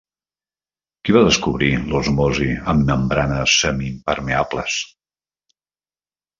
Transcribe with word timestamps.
Qui 1.09 1.13
va 1.17 1.21
descobrir 1.27 1.69
l'osmosi 1.91 2.49
en 2.75 2.83
membranes 2.89 3.55
semipermeables? 3.67 4.81